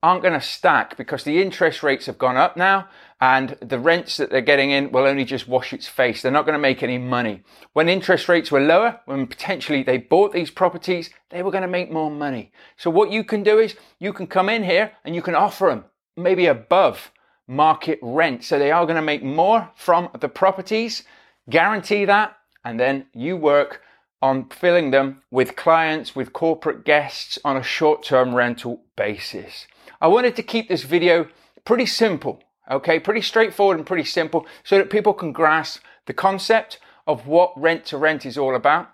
aren't 0.00 0.22
going 0.22 0.32
to 0.32 0.40
stack 0.40 0.96
because 0.96 1.24
the 1.24 1.42
interest 1.42 1.82
rates 1.82 2.06
have 2.06 2.18
gone 2.18 2.36
up 2.36 2.56
now 2.56 2.88
and 3.20 3.56
the 3.60 3.80
rents 3.80 4.16
that 4.16 4.30
they're 4.30 4.40
getting 4.40 4.70
in 4.70 4.92
will 4.92 5.06
only 5.06 5.24
just 5.24 5.48
wash 5.48 5.72
its 5.72 5.88
face. 5.88 6.22
They're 6.22 6.30
not 6.30 6.46
going 6.46 6.54
to 6.54 6.58
make 6.60 6.84
any 6.84 6.98
money. 6.98 7.42
When 7.72 7.88
interest 7.88 8.28
rates 8.28 8.52
were 8.52 8.60
lower, 8.60 9.00
when 9.06 9.26
potentially 9.26 9.82
they 9.82 9.98
bought 9.98 10.32
these 10.32 10.50
properties, 10.52 11.10
they 11.30 11.42
were 11.42 11.50
going 11.50 11.62
to 11.62 11.68
make 11.68 11.90
more 11.90 12.12
money. 12.12 12.52
So 12.76 12.90
what 12.90 13.10
you 13.10 13.24
can 13.24 13.42
do 13.42 13.58
is 13.58 13.74
you 13.98 14.12
can 14.12 14.28
come 14.28 14.48
in 14.48 14.62
here 14.62 14.92
and 15.04 15.16
you 15.16 15.22
can 15.22 15.34
offer 15.34 15.66
them 15.66 15.84
maybe 16.16 16.46
above 16.46 17.10
market 17.48 17.98
rent. 18.02 18.44
So 18.44 18.56
they 18.56 18.70
are 18.70 18.86
going 18.86 18.96
to 18.96 19.02
make 19.02 19.24
more 19.24 19.68
from 19.74 20.10
the 20.20 20.28
properties, 20.28 21.02
guarantee 21.50 22.04
that, 22.04 22.36
and 22.64 22.78
then 22.78 23.06
you 23.12 23.36
work 23.36 23.82
on 24.20 24.48
filling 24.48 24.92
them 24.92 25.22
with 25.30 25.56
clients, 25.56 26.14
with 26.14 26.32
corporate 26.32 26.84
guests 26.84 27.38
on 27.44 27.56
a 27.56 27.62
short 27.62 28.04
term 28.04 28.34
rental 28.34 28.82
basis. 28.96 29.66
I 30.00 30.08
wanted 30.08 30.36
to 30.36 30.42
keep 30.42 30.68
this 30.68 30.84
video 30.84 31.28
pretty 31.64 31.86
simple, 31.86 32.42
okay, 32.70 33.00
pretty 33.00 33.22
straightforward 33.22 33.78
and 33.78 33.86
pretty 33.86 34.04
simple 34.04 34.46
so 34.62 34.78
that 34.78 34.90
people 34.90 35.12
can 35.12 35.32
grasp 35.32 35.82
the 36.06 36.12
concept 36.12 36.78
of 37.06 37.26
what 37.26 37.52
rent 37.60 37.84
to 37.86 37.98
rent 37.98 38.24
is 38.24 38.38
all 38.38 38.54
about. 38.54 38.90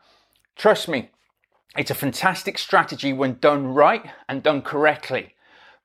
Trust 0.56 0.88
me, 0.88 1.10
it's 1.76 1.90
a 1.90 1.94
fantastic 1.94 2.58
strategy 2.58 3.12
when 3.12 3.38
done 3.38 3.68
right 3.68 4.10
and 4.28 4.42
done 4.42 4.62
correctly. 4.62 5.34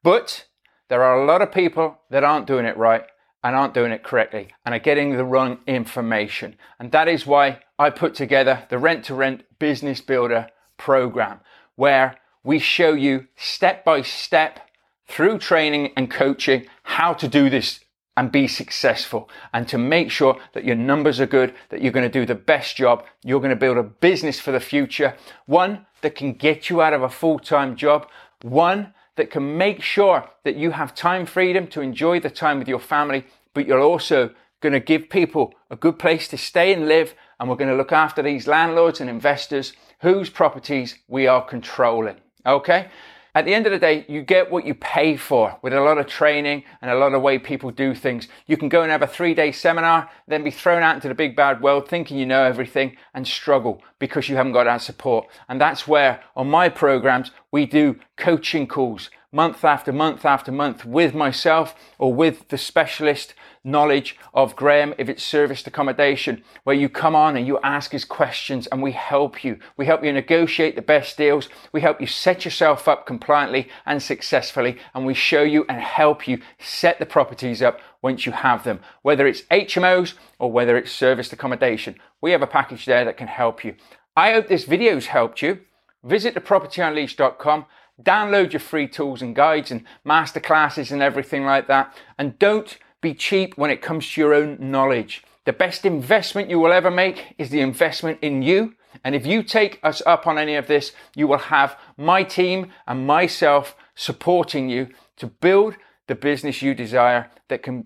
But 0.01 0.45
there 0.89 1.03
are 1.03 1.21
a 1.21 1.25
lot 1.25 1.41
of 1.41 1.51
people 1.51 1.99
that 2.09 2.23
aren't 2.23 2.47
doing 2.47 2.65
it 2.65 2.77
right 2.77 3.03
and 3.43 3.55
aren't 3.55 3.73
doing 3.73 3.91
it 3.91 4.03
correctly 4.03 4.49
and 4.65 4.73
are 4.73 4.79
getting 4.79 5.17
the 5.17 5.25
wrong 5.25 5.59
information. 5.67 6.55
And 6.79 6.91
that 6.91 7.07
is 7.07 7.27
why 7.27 7.59
I 7.77 7.89
put 7.89 8.15
together 8.15 8.65
the 8.69 8.77
Rent 8.77 9.05
to 9.05 9.15
Rent 9.15 9.43
Business 9.59 10.01
Builder 10.01 10.47
program, 10.77 11.41
where 11.75 12.17
we 12.43 12.59
show 12.59 12.93
you 12.93 13.27
step 13.35 13.83
by 13.83 14.01
step 14.01 14.69
through 15.07 15.37
training 15.39 15.91
and 15.97 16.09
coaching 16.09 16.65
how 16.83 17.13
to 17.13 17.27
do 17.27 17.49
this 17.49 17.81
and 18.15 18.31
be 18.31 18.47
successful 18.47 19.29
and 19.53 19.67
to 19.67 19.77
make 19.77 20.11
sure 20.11 20.39
that 20.53 20.63
your 20.63 20.75
numbers 20.75 21.19
are 21.19 21.25
good, 21.25 21.53
that 21.69 21.81
you're 21.81 21.91
going 21.91 22.09
to 22.09 22.19
do 22.19 22.25
the 22.25 22.35
best 22.35 22.75
job. 22.75 23.03
You're 23.23 23.39
going 23.39 23.49
to 23.49 23.55
build 23.55 23.77
a 23.77 23.83
business 23.83 24.39
for 24.39 24.51
the 24.51 24.59
future. 24.59 25.15
One 25.45 25.85
that 26.01 26.15
can 26.15 26.33
get 26.33 26.69
you 26.69 26.81
out 26.81 26.93
of 26.93 27.01
a 27.01 27.09
full-time 27.09 27.75
job. 27.75 28.07
One 28.41 28.93
that 29.15 29.31
can 29.31 29.57
make 29.57 29.81
sure 29.81 30.29
that 30.43 30.55
you 30.55 30.71
have 30.71 30.95
time 30.95 31.25
freedom 31.25 31.67
to 31.67 31.81
enjoy 31.81 32.19
the 32.19 32.29
time 32.29 32.59
with 32.59 32.67
your 32.67 32.79
family, 32.79 33.25
but 33.53 33.67
you're 33.67 33.81
also 33.81 34.31
going 34.61 34.73
to 34.73 34.79
give 34.79 35.09
people 35.09 35.53
a 35.69 35.75
good 35.75 35.99
place 35.99 36.27
to 36.29 36.37
stay 36.37 36.73
and 36.73 36.87
live. 36.87 37.13
And 37.39 37.49
we're 37.49 37.57
going 37.57 37.69
to 37.69 37.75
look 37.75 37.91
after 37.91 38.21
these 38.21 38.47
landlords 38.47 39.01
and 39.01 39.09
investors 39.09 39.73
whose 39.99 40.29
properties 40.29 40.97
we 41.07 41.27
are 41.27 41.43
controlling. 41.43 42.17
Okay. 42.45 42.87
At 43.35 43.45
the 43.45 43.53
end 43.55 43.65
of 43.65 43.71
the 43.71 43.79
day, 43.79 44.05
you 44.07 44.21
get 44.21 44.51
what 44.51 44.63
you 44.63 44.75
pay 44.75 45.17
for 45.17 45.57
with 45.63 45.73
a 45.73 45.81
lot 45.81 45.97
of 45.97 46.05
training 46.05 46.65
and 46.81 46.91
a 46.91 46.95
lot 46.95 47.15
of 47.15 47.23
way 47.23 47.39
people 47.39 47.71
do 47.71 47.95
things. 47.95 48.27
You 48.45 48.57
can 48.57 48.69
go 48.69 48.83
and 48.83 48.91
have 48.91 49.01
a 49.01 49.07
three 49.07 49.33
day 49.33 49.51
seminar, 49.51 50.07
then 50.27 50.43
be 50.43 50.51
thrown 50.51 50.83
out 50.83 50.93
into 50.93 51.07
the 51.07 51.15
big 51.15 51.35
bad 51.35 51.59
world 51.59 51.89
thinking 51.89 52.19
you 52.19 52.27
know 52.27 52.43
everything 52.43 52.95
and 53.15 53.27
struggle 53.27 53.81
because 53.97 54.29
you 54.29 54.35
haven't 54.35 54.51
got 54.51 54.65
that 54.65 54.83
support. 54.83 55.25
And 55.49 55.59
that's 55.59 55.87
where 55.87 56.21
on 56.35 56.47
my 56.47 56.69
programs, 56.69 57.31
we 57.51 57.65
do 57.65 57.99
coaching 58.17 58.67
calls 58.67 59.09
month 59.33 59.65
after 59.65 59.91
month 59.91 60.23
after 60.25 60.51
month 60.51 60.85
with 60.85 61.13
myself 61.15 61.75
or 61.97 62.13
with 62.13 62.47
the 62.49 62.57
specialist 62.57 63.33
knowledge 63.63 64.17
of 64.33 64.55
Graham 64.55 64.93
if 64.97 65.09
it's 65.09 65.23
serviced 65.23 65.65
accommodation, 65.65 66.43
where 66.63 66.75
you 66.75 66.87
come 66.87 67.15
on 67.15 67.35
and 67.35 67.47
you 67.47 67.59
ask 67.63 67.93
us 67.95 68.05
questions 68.05 68.67
and 68.67 68.81
we 68.81 68.91
help 68.91 69.43
you. 69.43 69.57
We 69.75 69.85
help 69.85 70.03
you 70.03 70.13
negotiate 70.13 70.75
the 70.75 70.81
best 70.81 71.17
deals. 71.17 71.49
We 71.71 71.81
help 71.81 71.99
you 71.99 72.07
set 72.07 72.45
yourself 72.45 72.87
up 72.87 73.05
compliantly 73.07 73.69
and 73.85 74.01
successfully, 74.01 74.77
and 74.93 75.05
we 75.05 75.13
show 75.13 75.41
you 75.41 75.65
and 75.67 75.81
help 75.81 76.27
you 76.27 76.39
set 76.59 76.99
the 76.99 77.05
properties 77.05 77.61
up 77.61 77.79
once 78.01 78.25
you 78.25 78.33
have 78.33 78.63
them, 78.63 78.81
whether 79.01 79.25
it's 79.25 79.43
HMOs 79.43 80.13
or 80.37 80.51
whether 80.51 80.77
it's 80.77 80.91
serviced 80.91 81.33
accommodation. 81.33 81.95
We 82.21 82.31
have 82.31 82.41
a 82.41 82.47
package 82.47 82.85
there 82.85 83.05
that 83.05 83.17
can 83.17 83.27
help 83.27 83.63
you. 83.63 83.75
I 84.15 84.33
hope 84.33 84.47
this 84.47 84.65
video's 84.65 85.07
helped 85.07 85.41
you. 85.41 85.61
Visit 86.03 86.35
thepropertyunleashed.com 86.35 87.65
download 88.01 88.53
your 88.53 88.59
free 88.59 88.87
tools 88.87 89.21
and 89.21 89.35
guides 89.35 89.71
and 89.71 89.83
masterclasses 90.05 90.91
and 90.91 91.01
everything 91.01 91.45
like 91.45 91.67
that. 91.67 91.95
And 92.17 92.37
don't 92.39 92.77
be 93.01 93.13
cheap 93.13 93.57
when 93.57 93.69
it 93.69 93.81
comes 93.81 94.09
to 94.11 94.21
your 94.21 94.33
own 94.33 94.57
knowledge. 94.59 95.23
The 95.45 95.53
best 95.53 95.85
investment 95.85 96.49
you 96.49 96.59
will 96.59 96.71
ever 96.71 96.89
make 96.89 97.35
is 97.37 97.49
the 97.49 97.59
investment 97.59 98.19
in 98.21 98.41
you. 98.41 98.75
And 99.03 99.13
if 99.13 99.25
you 99.25 99.43
take 99.43 99.79
us 99.83 100.01
up 100.05 100.25
on 100.25 100.37
any 100.37 100.55
of 100.55 100.67
this, 100.67 100.93
you 101.15 101.27
will 101.27 101.37
have 101.37 101.77
my 101.97 102.23
team 102.23 102.71
and 102.87 103.05
myself 103.05 103.75
supporting 103.95 104.69
you 104.69 104.89
to 105.17 105.27
build 105.27 105.75
the 106.07 106.15
business 106.15 106.61
you 106.61 106.73
desire 106.73 107.29
that 107.49 107.63
can, 107.63 107.85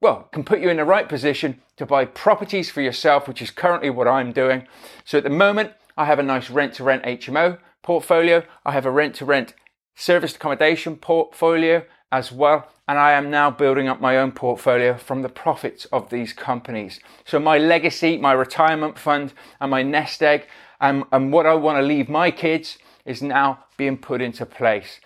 well, 0.00 0.28
can 0.32 0.44
put 0.44 0.60
you 0.60 0.70
in 0.70 0.76
the 0.76 0.84
right 0.84 1.08
position 1.08 1.60
to 1.76 1.86
buy 1.86 2.04
properties 2.04 2.70
for 2.70 2.80
yourself, 2.80 3.28
which 3.28 3.42
is 3.42 3.50
currently 3.50 3.90
what 3.90 4.08
I'm 4.08 4.32
doing. 4.32 4.66
So 5.04 5.18
at 5.18 5.24
the 5.24 5.30
moment, 5.30 5.72
I 5.96 6.06
have 6.06 6.18
a 6.18 6.22
nice 6.22 6.50
rent 6.50 6.74
to 6.74 6.84
rent 6.84 7.04
HMO 7.04 7.58
portfolio. 7.82 8.44
I 8.64 8.72
have 8.72 8.86
a 8.86 8.90
rent 8.90 9.14
to 9.16 9.24
rent 9.24 9.54
serviced 9.94 10.36
accommodation 10.36 10.96
portfolio 10.96 11.84
as 12.10 12.32
well. 12.32 12.68
And 12.88 12.98
I 12.98 13.12
am 13.12 13.30
now 13.30 13.50
building 13.50 13.88
up 13.88 14.00
my 14.00 14.18
own 14.18 14.32
portfolio 14.32 14.96
from 14.96 15.22
the 15.22 15.28
profits 15.28 15.86
of 15.86 16.10
these 16.10 16.32
companies. 16.32 17.00
So 17.24 17.38
my 17.38 17.58
legacy, 17.58 18.18
my 18.18 18.32
retirement 18.32 18.98
fund, 18.98 19.32
and 19.60 19.70
my 19.70 19.82
nest 19.82 20.22
egg, 20.22 20.46
and, 20.80 21.04
and 21.12 21.32
what 21.32 21.46
I 21.46 21.54
want 21.54 21.78
to 21.78 21.82
leave 21.82 22.08
my 22.08 22.30
kids 22.30 22.78
is 23.04 23.22
now 23.22 23.64
being 23.76 23.96
put 23.96 24.20
into 24.20 24.44
place. 24.44 25.00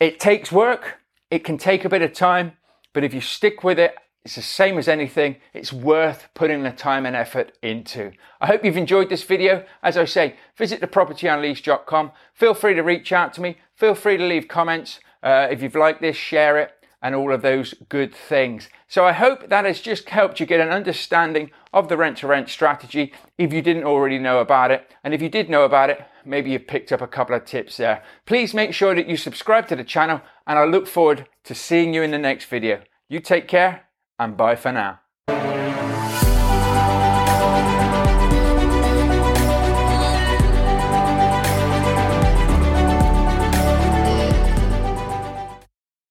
It 0.00 0.18
takes 0.18 0.50
work, 0.50 0.98
it 1.30 1.44
can 1.44 1.58
take 1.58 1.84
a 1.84 1.88
bit 1.88 2.02
of 2.02 2.12
time, 2.12 2.52
but 2.92 3.04
if 3.04 3.14
you 3.14 3.20
stick 3.20 3.62
with 3.62 3.78
it, 3.78 3.94
it's 4.24 4.36
the 4.36 4.42
same 4.42 4.78
as 4.78 4.86
anything. 4.86 5.36
It's 5.52 5.72
worth 5.72 6.28
putting 6.34 6.62
the 6.62 6.70
time 6.70 7.06
and 7.06 7.16
effort 7.16 7.56
into. 7.60 8.12
I 8.40 8.46
hope 8.46 8.64
you've 8.64 8.76
enjoyed 8.76 9.08
this 9.08 9.24
video. 9.24 9.64
As 9.82 9.96
I 9.96 10.04
say, 10.04 10.36
visit 10.56 10.80
thepropertyunleashed.com. 10.80 12.12
Feel 12.34 12.54
free 12.54 12.74
to 12.74 12.82
reach 12.82 13.12
out 13.12 13.34
to 13.34 13.40
me. 13.40 13.56
Feel 13.74 13.94
free 13.94 14.16
to 14.16 14.24
leave 14.24 14.46
comments. 14.46 15.00
Uh, 15.22 15.48
if 15.50 15.60
you've 15.60 15.74
liked 15.74 16.00
this, 16.00 16.16
share 16.16 16.58
it 16.58 16.72
and 17.02 17.16
all 17.16 17.32
of 17.32 17.42
those 17.42 17.74
good 17.88 18.14
things. 18.14 18.68
So 18.86 19.04
I 19.04 19.12
hope 19.12 19.48
that 19.48 19.64
has 19.64 19.80
just 19.80 20.08
helped 20.08 20.38
you 20.38 20.46
get 20.46 20.60
an 20.60 20.70
understanding 20.70 21.50
of 21.72 21.88
the 21.88 21.96
rent 21.96 22.18
to 22.18 22.28
rent 22.28 22.48
strategy 22.48 23.12
if 23.38 23.52
you 23.52 23.60
didn't 23.60 23.84
already 23.84 24.18
know 24.18 24.38
about 24.38 24.70
it. 24.70 24.88
And 25.02 25.12
if 25.12 25.20
you 25.20 25.28
did 25.28 25.50
know 25.50 25.64
about 25.64 25.90
it, 25.90 26.00
maybe 26.24 26.52
you've 26.52 26.68
picked 26.68 26.92
up 26.92 27.00
a 27.00 27.08
couple 27.08 27.34
of 27.34 27.44
tips 27.44 27.76
there. 27.76 28.04
Please 28.24 28.54
make 28.54 28.72
sure 28.72 28.94
that 28.94 29.08
you 29.08 29.16
subscribe 29.16 29.66
to 29.66 29.76
the 29.76 29.82
channel 29.82 30.20
and 30.46 30.60
I 30.60 30.64
look 30.64 30.86
forward 30.86 31.26
to 31.42 31.56
seeing 31.56 31.92
you 31.92 32.02
in 32.02 32.12
the 32.12 32.18
next 32.18 32.44
video. 32.44 32.82
You 33.08 33.18
take 33.18 33.48
care 33.48 33.86
and 34.18 34.36
bye 34.36 34.56
for 34.56 34.72
now. 34.72 35.01